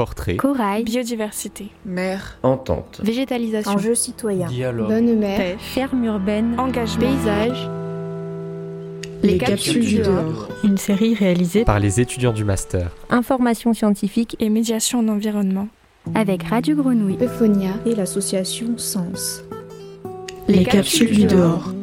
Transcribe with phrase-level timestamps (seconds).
[0.00, 7.68] portrait, corail, biodiversité, mer, entente, végétalisation, enjeux citoyens, dialogue, bonne paix, ferme urbaine, engagement, paysage.
[9.22, 10.48] les, capsules du dehors.
[10.64, 12.96] Une série réalisée par les étudiants du master.
[13.10, 14.36] Information scientifique.
[14.40, 15.68] Et médiation en environnement.
[16.14, 19.42] avec Radio Grenouille, Euphonia, Et l'association Sens.
[20.48, 21.74] Les capsules du dehors.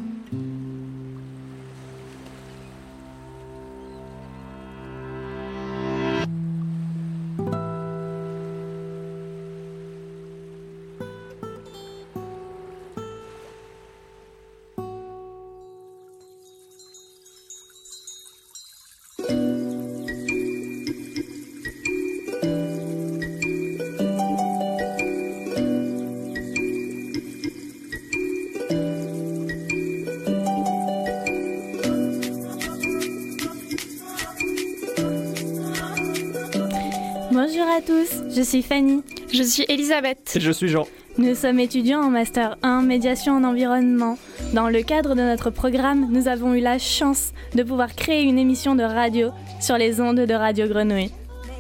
[37.58, 39.02] Bonjour à tous, je suis Fanny.
[39.34, 40.36] Je suis Elisabeth.
[40.36, 40.86] Et je suis Jean.
[41.18, 44.20] Nous sommes étudiants en Master 1 Médiation en environnement.
[44.54, 48.38] Dans le cadre de notre programme, nous avons eu la chance de pouvoir créer une
[48.38, 51.10] émission de radio sur les ondes de Radio Grenouille.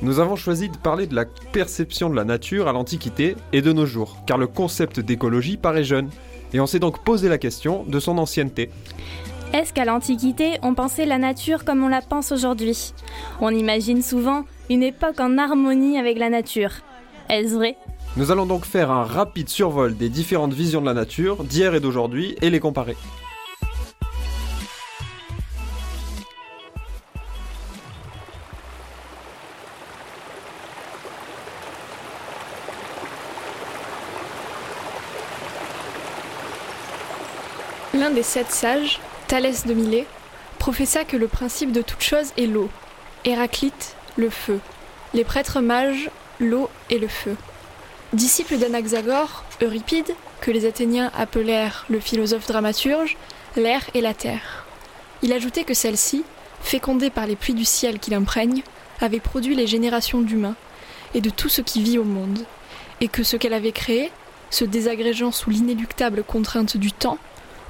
[0.04, 3.74] Nous avons choisi de parler de la perception de la nature à l'Antiquité et de
[3.74, 6.12] nos jours, car le concept d'écologie paraît jeune.
[6.54, 8.70] Et on s'est donc posé la question de son ancienneté.
[9.52, 12.94] Est-ce qu'à l'Antiquité, on pensait la nature comme on la pense aujourd'hui?
[13.42, 16.72] On imagine souvent une époque en harmonie avec la nature.
[17.30, 17.78] Est-ce vrai
[18.16, 21.80] Nous allons donc faire un rapide survol des différentes visions de la nature d'hier et
[21.80, 22.98] d'aujourd'hui et les comparer.
[37.94, 40.06] L'un des sept sages, Thalès de Milet,
[40.60, 42.70] professa que le principe de toute chose est l'eau.
[43.26, 44.60] Héraclite, le feu.
[45.14, 47.36] Les prêtres mages, l'eau et le feu.
[48.14, 53.18] Disciple d'Anaxagore, Euripide, que les Athéniens appelèrent le philosophe dramaturge,
[53.56, 54.66] l'air et la terre.
[55.22, 56.24] Il ajoutait que celle-ci,
[56.62, 58.64] fécondée par les pluies du ciel qui l'imprègnent,
[59.02, 60.56] avait produit les générations d'humains
[61.14, 62.46] et de tout ce qui vit au monde,
[63.02, 64.12] et que ce qu'elle avait créé,
[64.50, 67.18] se désagrégeant sous l'inéluctable contrainte du temps,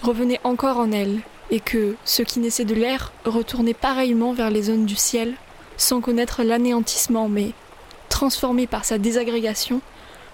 [0.02, 1.20] revenait encore en elle,
[1.50, 5.36] et que ce qui naissait de l'air retournait pareillement vers les zones du ciel,
[5.78, 7.52] sans connaître l'anéantissement, mais,
[8.10, 9.82] transformé par sa désagrégation,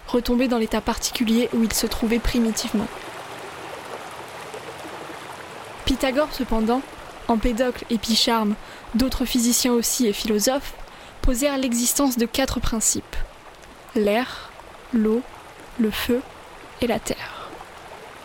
[0.08, 2.88] retombait dans l'état particulier où il se trouvait primitivement.
[5.86, 6.82] Pythagore, cependant,
[7.28, 8.56] Empédocle et Picharme,
[8.96, 10.74] d'autres physiciens aussi et philosophes,
[11.22, 13.16] posèrent l'existence de quatre principes
[13.96, 14.52] l'air,
[14.92, 15.22] l'eau,
[15.80, 16.22] le feu
[16.82, 17.50] et la terre,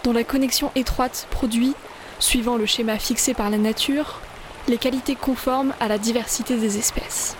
[0.05, 1.75] dont la connexion étroite produit,
[2.19, 4.21] suivant le schéma fixé par la nature,
[4.69, 7.37] les qualités conformes à la diversité des espèces.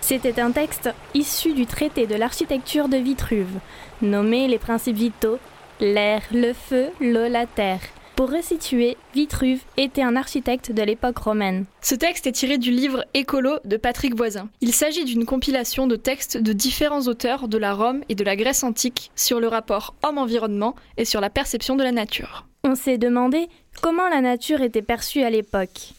[0.00, 3.58] C'était un texte issu du traité de l'architecture de Vitruve,
[4.02, 5.38] nommé les principes vitaux,
[5.80, 7.80] l'air, le feu, l'eau, la terre.
[8.16, 11.66] Pour resituer, Vitruve était un architecte de l'époque romaine.
[11.82, 14.48] Ce texte est tiré du livre Écolo de Patrick Voisin.
[14.62, 18.34] Il s'agit d'une compilation de textes de différents auteurs de la Rome et de la
[18.34, 22.46] Grèce antique sur le rapport homme-environnement et sur la perception de la nature.
[22.64, 23.48] On s'est demandé
[23.82, 25.92] comment la nature était perçue à l'époque.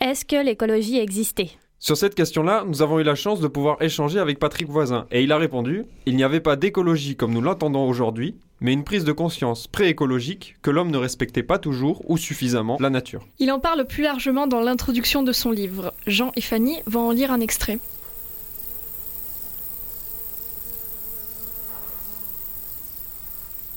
[0.00, 1.50] Est-ce que l'écologie existait?
[1.78, 5.22] Sur cette question-là, nous avons eu la chance de pouvoir échanger avec Patrick Voisin, et
[5.22, 9.04] il a répondu Il n'y avait pas d'écologie comme nous l'entendons aujourd'hui, mais une prise
[9.04, 13.26] de conscience pré-écologique que l'homme ne respectait pas toujours ou suffisamment la nature.
[13.38, 15.92] Il en parle plus largement dans l'introduction de son livre.
[16.06, 17.78] Jean et Fanny vont en lire un extrait.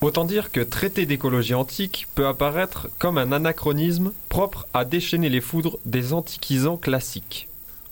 [0.02, 5.42] Autant dire que traiter d'écologie antique peut apparaître comme un anachronisme propre à déchaîner les
[5.42, 7.48] foudres des antiquisants classiques,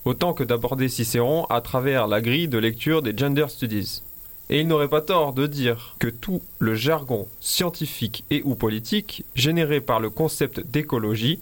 [0.05, 4.03] autant que d'aborder Cicéron à travers la grille de lecture des Gender Studies.
[4.53, 9.25] Et il n'aurait pas tort de dire que tout le jargon scientifique et ou politique
[9.33, 11.39] généré par le concept d'écologie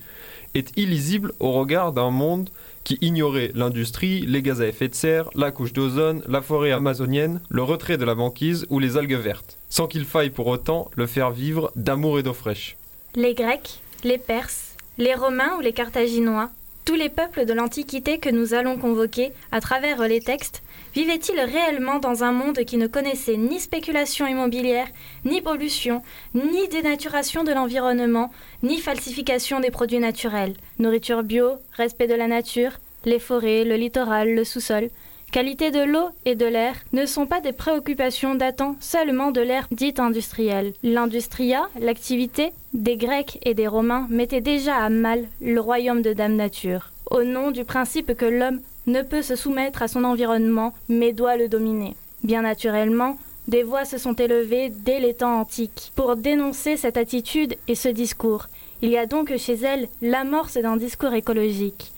[0.54, 2.50] est illisible au regard d'un monde
[2.86, 7.42] qui ignorait l'industrie, les gaz à effet de serre, la couche d'ozone, la forêt amazonienne,
[7.50, 11.06] le retrait de la banquise ou les algues vertes, sans qu'il faille pour autant le
[11.06, 12.78] faire vivre d'amour et d'eau fraîche.
[13.16, 16.50] Les Grecs, les Perses, les Romains ou les Carthaginois,
[16.86, 20.64] tous les peuples de l'Antiquité que nous allons convoquer à travers les textes,
[20.94, 24.88] vivaient-ils réellement dans un monde qui ne connaissait ni spéculation immobilière,
[25.26, 26.02] ni pollution,
[26.34, 28.32] ni dénaturation de l'environnement,
[28.64, 34.34] ni falsification des produits naturels, nourriture bio, respect de la nature, les forêts, le littoral,
[34.34, 34.90] le sous-sol
[35.32, 39.68] qualité de l'eau et de l'air ne sont pas des préoccupations datant seulement de l'ère
[39.72, 40.74] dite industrielle.
[40.84, 46.36] L'industria, l'activité des Grecs et des Romains mettait déjà à mal le royaume de Dame
[46.36, 51.14] Nature, au nom du principe que l'homme ne peut se soumettre à son environnement mais
[51.14, 51.96] doit le dominer.
[52.24, 57.56] Bien naturellement, des voix se sont élevées dès les temps antiques pour dénoncer cette attitude
[57.68, 58.48] et ce discours.
[58.82, 61.92] Il y a donc chez elles l'amorce d'un discours écologique.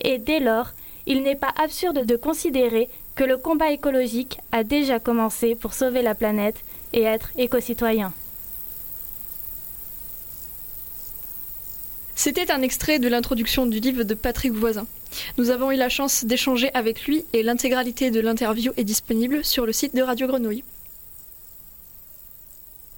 [0.00, 0.70] Et dès lors,
[1.06, 6.02] il n'est pas absurde de considérer que le combat écologique a déjà commencé pour sauver
[6.02, 6.56] la planète
[6.92, 8.12] et être éco-citoyen.
[12.24, 14.86] C'était un extrait de l'introduction du livre de Patrick Voisin.
[15.36, 19.66] Nous avons eu la chance d'échanger avec lui et l'intégralité de l'interview est disponible sur
[19.66, 20.64] le site de Radio Grenouille.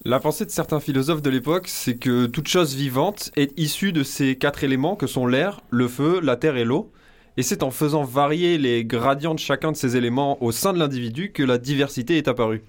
[0.05, 4.05] La pensée de certains philosophes de l'époque, c'est que toute chose vivante est issue de
[4.05, 6.93] ces quatre éléments que sont l'air, le feu, la terre et l'eau.
[7.37, 10.79] Et c'est en faisant varier les gradients de chacun de ces éléments au sein de
[10.79, 12.63] l'individu que la diversité est apparue.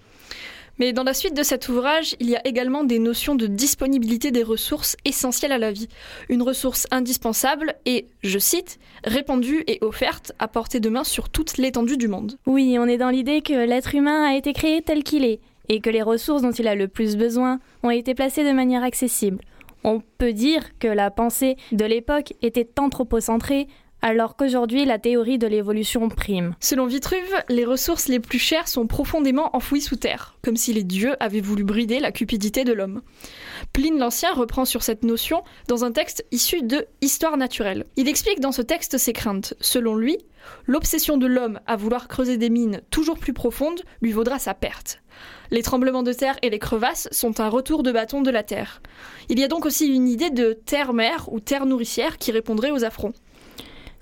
[0.80, 4.32] Mais dans la suite de cet ouvrage, il y a également des notions de disponibilité
[4.32, 5.88] des ressources essentielles à la vie.
[6.30, 11.58] Une ressource indispensable et, je cite, répandue et offerte à portée de main sur toute
[11.58, 12.38] l'étendue du monde.
[12.46, 15.40] Oui, on est dans l'idée que l'être humain a été créé tel qu'il est
[15.70, 18.84] et que les ressources dont il a le plus besoin ont été placées de manière
[18.84, 19.40] accessible.
[19.84, 23.68] On peut dire que la pensée de l'époque était anthropocentrée,
[24.02, 26.56] alors qu'aujourd'hui la théorie de l'évolution prime.
[26.60, 30.84] Selon Vitruve, les ressources les plus chères sont profondément enfouies sous terre, comme si les
[30.84, 33.02] dieux avaient voulu brider la cupidité de l'homme.
[33.74, 37.86] Pline l'Ancien reprend sur cette notion dans un texte issu de Histoire naturelle.
[37.96, 39.56] Il explique dans ce texte ses craintes.
[39.60, 40.18] Selon lui,
[40.66, 45.02] l'obsession de l'homme à vouloir creuser des mines toujours plus profondes lui vaudra sa perte.
[45.50, 48.82] Les tremblements de terre et les crevasses sont un retour de bâton de la terre.
[49.30, 52.84] Il y a donc aussi une idée de terre-mère ou terre nourricière qui répondrait aux
[52.84, 53.14] affronts.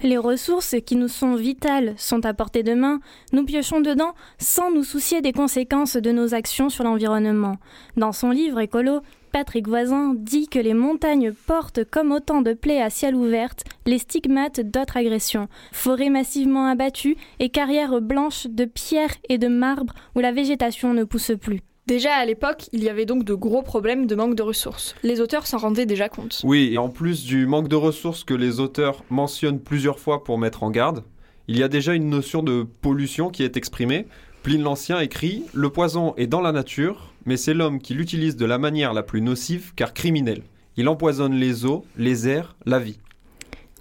[0.06, 3.00] Les ressources qui nous sont vitales sont à portée de main,
[3.34, 7.56] nous piochons dedans sans nous soucier des conséquences de nos actions sur l'environnement.
[7.98, 12.84] Dans son livre Écolo, Patrick Voisin dit que les montagnes portent comme autant de plaies
[12.84, 13.56] à ciel ouvert
[13.88, 19.96] les stigmates d'autres agressions, forêts massivement abattues et carrières blanches de pierre et de marbre
[20.16, 21.62] où la végétation ne pousse plus.
[21.88, 24.96] Déjà à l'époque, il y avait donc de gros problèmes de manque de ressources.
[25.04, 26.42] Les auteurs s'en rendaient déjà compte.
[26.44, 30.40] Oui, et en plus du manque de ressources que les auteurs mentionnent plusieurs fois pour
[30.40, 31.04] mettre en garde,
[31.48, 34.08] il y a déjà une notion de pollution qui est exprimée.
[34.42, 38.46] Pline l'Ancien écrit Le poison est dans la nature, mais c'est l'homme qui l'utilise de
[38.46, 40.42] la manière la plus nocive car criminelle.
[40.78, 42.98] Il empoisonne les eaux, les airs, la vie.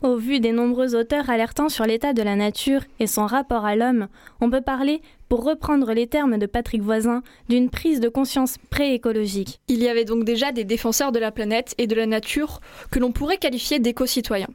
[0.04, 3.74] Au vu des nombreux auteurs alertant sur l'état de la nature et son rapport à
[3.74, 4.08] l'homme,
[4.42, 9.60] on peut parler, pour reprendre les termes de Patrick Voisin, d'une prise de conscience pré-écologique.
[9.66, 12.60] Il y avait donc déjà des défenseurs de la planète et de la nature
[12.90, 14.50] que l'on pourrait qualifier d'éco-citoyens.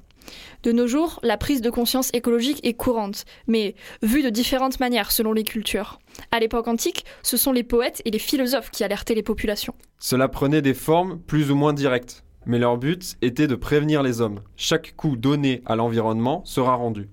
[0.61, 3.73] De nos jours, la prise de conscience écologique est courante, mais
[4.03, 5.97] vue de différentes manières selon les cultures.
[6.31, 9.73] À l'époque antique, ce sont les poètes et les philosophes qui alertaient les populations.
[9.97, 14.21] Cela prenait des formes plus ou moins directes, mais leur but était de prévenir les
[14.21, 14.41] hommes.
[14.55, 17.09] Chaque coup donné à l'environnement sera rendu.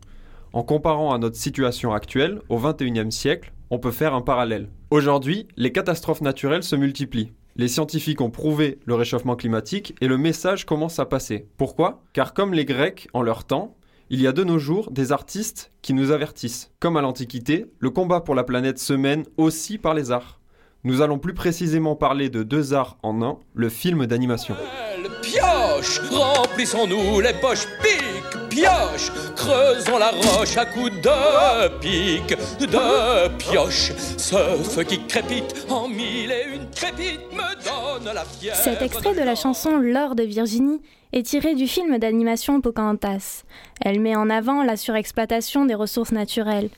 [0.52, 4.68] En comparant à notre situation actuelle, au XXIe siècle, on peut faire un parallèle.
[4.90, 7.32] Aujourd'hui, les catastrophes naturelles se multiplient.
[7.56, 11.48] Les scientifiques ont prouvé le réchauffement climatique et le message commence à passer.
[11.56, 12.02] Pourquoi?
[12.12, 13.76] Car comme les Grecs en leur temps,
[14.08, 16.70] il y a de nos jours des artistes qui nous avertissent.
[16.80, 20.38] Comme à l'Antiquité, le combat pour la planète se mène aussi par les arts.
[20.84, 24.54] Nous allons plus précisément parler de deux arts en un, le film d'animation.
[25.26, 33.92] Pioche, remplissons-nous les poches, pique, pioche, creusons la roche à coups de pique, de pioche.
[34.16, 38.56] Ce feu qui crépite en mille et une crépite me donne la fièvre.
[38.56, 40.80] Cet extrait de la chanson L'or de Virginie
[41.12, 43.42] est tiré du film d'animation Pocahontas.
[43.80, 46.68] Elle met en avant la surexploitation des ressources naturelles.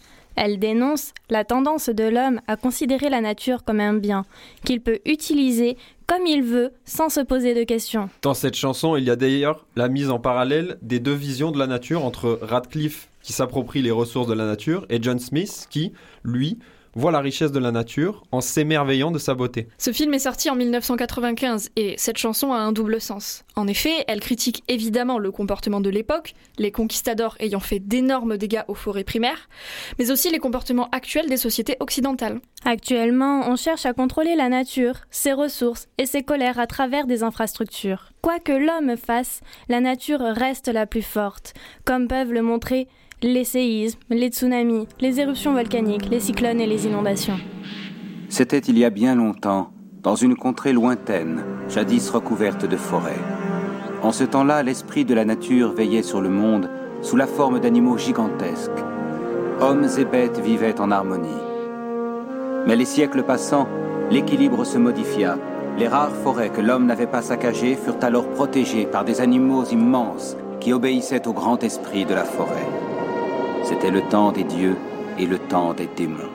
[0.40, 4.24] Elle dénonce la tendance de l'homme à considérer la nature comme un bien,
[4.64, 5.76] qu'il peut utiliser
[6.06, 8.08] comme il veut sans se poser de questions.
[8.22, 11.58] Dans cette chanson, il y a d'ailleurs la mise en parallèle des deux visions de
[11.58, 15.92] la nature entre Radcliffe qui s'approprie les ressources de la nature et John Smith qui,
[16.22, 16.60] lui,
[16.98, 19.68] voit la richesse de la nature en s'émerveillant de sa beauté.
[19.78, 23.44] Ce film est sorti en 1995 et cette chanson a un double sens.
[23.54, 28.64] En effet, elle critique évidemment le comportement de l'époque, les conquistadors ayant fait d'énormes dégâts
[28.66, 29.48] aux forêts primaires,
[29.98, 32.40] mais aussi les comportements actuels des sociétés occidentales.
[32.64, 37.22] Actuellement, on cherche à contrôler la nature, ses ressources et ses colères à travers des
[37.22, 38.10] infrastructures.
[38.22, 42.88] Quoi que l'homme fasse, la nature reste la plus forte, comme peuvent le montrer
[43.22, 47.38] les séismes, les tsunamis, les éruptions volcaniques, les cyclones et les inondations.
[48.28, 49.70] C'était il y a bien longtemps,
[50.02, 53.18] dans une contrée lointaine, jadis recouverte de forêts.
[54.02, 56.70] En ce temps-là, l'esprit de la nature veillait sur le monde
[57.02, 58.70] sous la forme d'animaux gigantesques.
[59.60, 61.28] hommes et bêtes vivaient en harmonie.
[62.68, 63.66] Mais les siècles passant,
[64.10, 65.36] l'équilibre se modifia.
[65.76, 70.36] Les rares forêts que l'homme n'avait pas saccagées furent alors protégées par des animaux immenses
[70.60, 72.87] qui obéissaient au grand esprit de la forêt.
[73.68, 74.78] C'était le temps des dieux
[75.18, 76.32] et le temps des démons.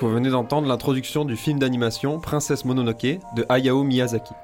[0.00, 4.34] Vous venez d'entendre l'introduction du film d'animation Princesse Mononoke de Hayao Miyazaki.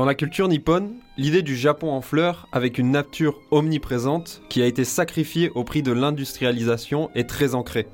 [0.00, 4.66] Dans la culture nippone, l'idée du Japon en fleurs, avec une nature omniprésente, qui a
[4.66, 7.86] été sacrifiée au prix de l'industrialisation, est très ancrée.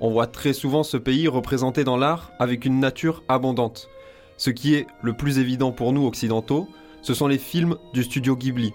[0.00, 3.90] On voit très souvent ce pays représenté dans l'art avec une nature abondante.
[4.38, 6.68] Ce qui est le plus évident pour nous occidentaux,
[7.02, 8.72] ce sont les films du studio Ghibli.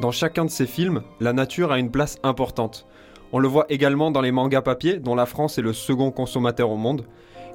[0.00, 2.88] Dans chacun de ces films, la nature a une place importante.
[3.30, 6.68] On le voit également dans les mangas papier, dont la France est le second consommateur
[6.68, 7.04] au monde.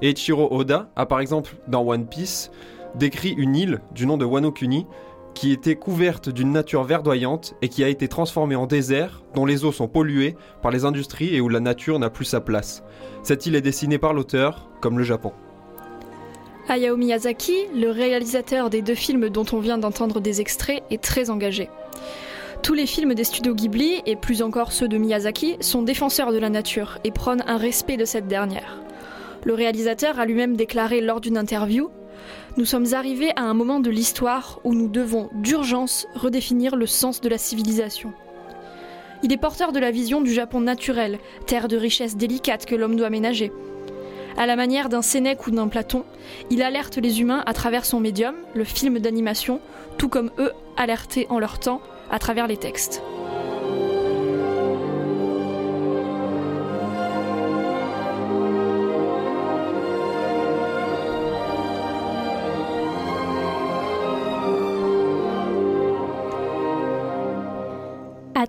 [0.00, 2.50] Et Ichiro Oda a par exemple dans One Piece
[2.94, 4.86] décrit une île du nom de Wano Kuni
[5.34, 9.64] qui était couverte d'une nature verdoyante et qui a été transformée en désert dont les
[9.64, 12.82] eaux sont polluées par les industries et où la nature n'a plus sa place.
[13.22, 15.32] Cette île est dessinée par l'auteur, comme le Japon.
[16.68, 21.28] Hayao Miyazaki, le réalisateur des deux films dont on vient d'entendre des extraits, est très
[21.28, 21.68] engagé.
[22.62, 26.38] Tous les films des studios Ghibli, et plus encore ceux de Miyazaki, sont défenseurs de
[26.38, 28.78] la nature et prônent un respect de cette dernière.
[29.44, 31.90] Le réalisateur a lui-même déclaré lors d'une interview
[32.56, 37.20] Nous sommes arrivés à un moment de l'histoire où nous devons d'urgence redéfinir le sens
[37.20, 38.12] de la civilisation.
[39.22, 42.96] Il est porteur de la vision du Japon naturel, terre de richesse délicate que l'homme
[42.96, 43.52] doit ménager.
[44.36, 46.04] À la manière d'un Sénèque ou d'un Platon,
[46.50, 49.60] il alerte les humains à travers son médium, le film d'animation,
[49.96, 53.02] tout comme eux alertés en leur temps à travers les textes.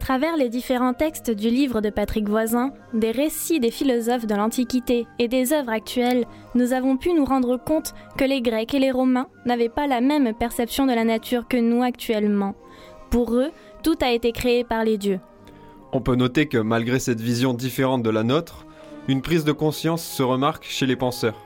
[0.06, 5.08] Travers les différents textes du livre de Patrick Voisin, des récits des philosophes de l'Antiquité
[5.18, 8.92] et des œuvres actuelles, nous avons pu nous rendre compte que les Grecs et les
[8.92, 12.54] Romains n'avaient pas la même perception de la nature que nous actuellement.
[13.10, 13.50] Pour eux,
[13.82, 15.20] tout a été créé par les dieux.
[15.92, 18.68] On peut noter que malgré cette vision différente de la nôtre,
[19.08, 21.44] une prise de conscience se remarque chez les penseurs.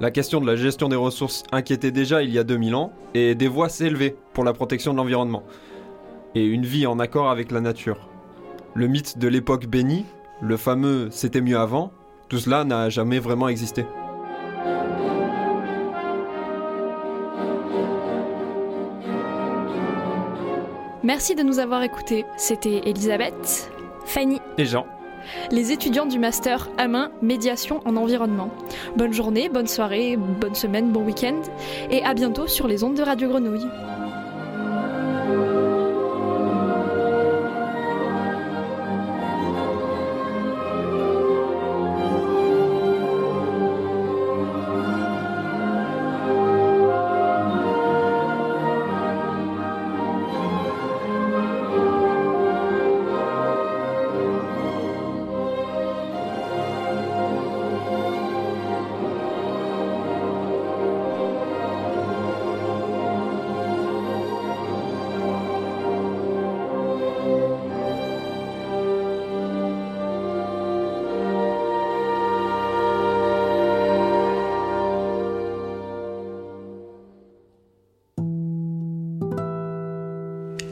[0.00, 3.34] La question de la gestion des ressources inquiétait déjà il y a 2000 ans et
[3.34, 5.42] des voix s'élevaient pour la protection de l'environnement
[6.34, 8.08] et une vie en accord avec la nature.
[8.74, 10.04] Le mythe de l'époque bénie,
[10.40, 11.92] le fameux c'était mieux avant,
[12.28, 13.84] tout cela n'a jamais vraiment existé.
[21.02, 22.24] Merci de nous avoir écoutés.
[22.36, 23.72] C'était Elisabeth,
[24.04, 24.86] Fanny Et Jean,
[25.50, 28.50] les étudiants du master à main médiation en environnement.
[28.96, 31.40] Bonne journée, bonne soirée, bonne semaine, bon week-end
[31.90, 33.66] et à bientôt sur les ondes de Radio Grenouille.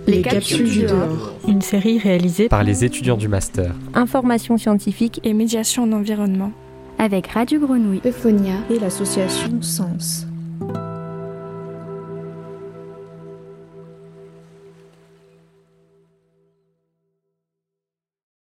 [0.09, 1.35] Les capsules du dehors.
[1.47, 3.75] Une série réalisée par les étudiants du master.
[3.95, 6.51] Information scientifique Et médiation en environnement.
[6.99, 8.01] avec Radio Grenouille.
[8.07, 10.27] Euphonia et l'association Sens.